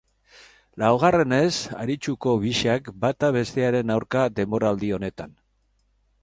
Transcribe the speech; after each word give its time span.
Laugarrenez 0.83 1.51
arituko 1.83 2.33
biak 2.45 2.89
bata 3.05 3.29
bestearen 3.37 3.95
aurka 3.97 4.25
denboraldi 4.41 4.91
honetan. 4.99 5.37